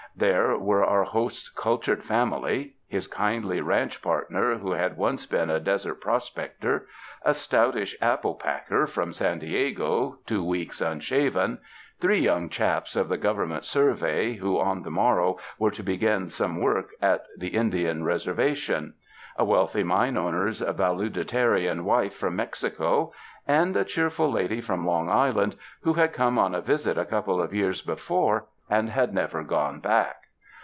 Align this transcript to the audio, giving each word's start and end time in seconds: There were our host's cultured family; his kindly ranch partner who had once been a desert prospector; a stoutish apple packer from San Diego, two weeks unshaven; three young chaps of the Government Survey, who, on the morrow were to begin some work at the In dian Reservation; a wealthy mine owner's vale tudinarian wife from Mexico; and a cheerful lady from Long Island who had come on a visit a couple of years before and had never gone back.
There 0.13 0.57
were 0.57 0.83
our 0.83 1.05
host's 1.05 1.47
cultured 1.47 2.03
family; 2.03 2.75
his 2.85 3.07
kindly 3.07 3.61
ranch 3.61 4.01
partner 4.01 4.57
who 4.57 4.73
had 4.73 4.97
once 4.97 5.25
been 5.25 5.49
a 5.49 5.61
desert 5.61 6.01
prospector; 6.01 6.85
a 7.23 7.33
stoutish 7.33 7.95
apple 8.01 8.35
packer 8.35 8.85
from 8.87 9.13
San 9.13 9.39
Diego, 9.39 10.19
two 10.25 10.43
weeks 10.43 10.81
unshaven; 10.81 11.59
three 12.01 12.19
young 12.19 12.49
chaps 12.49 12.97
of 12.97 13.07
the 13.07 13.17
Government 13.17 13.63
Survey, 13.63 14.33
who, 14.33 14.59
on 14.59 14.83
the 14.83 14.91
morrow 14.91 15.37
were 15.57 15.71
to 15.71 15.81
begin 15.81 16.27
some 16.29 16.59
work 16.59 16.89
at 17.01 17.23
the 17.37 17.55
In 17.55 17.69
dian 17.69 18.03
Reservation; 18.03 18.95
a 19.37 19.45
wealthy 19.45 19.81
mine 19.83 20.17
owner's 20.17 20.59
vale 20.59 20.97
tudinarian 21.09 21.81
wife 21.85 22.13
from 22.13 22.35
Mexico; 22.35 23.13
and 23.47 23.77
a 23.77 23.85
cheerful 23.85 24.29
lady 24.29 24.59
from 24.59 24.85
Long 24.85 25.09
Island 25.09 25.55
who 25.83 25.93
had 25.93 26.11
come 26.11 26.37
on 26.37 26.53
a 26.53 26.59
visit 26.61 26.97
a 26.97 27.05
couple 27.05 27.41
of 27.41 27.53
years 27.55 27.81
before 27.81 28.47
and 28.69 28.87
had 28.89 29.13
never 29.13 29.43
gone 29.43 29.81
back. 29.81 30.15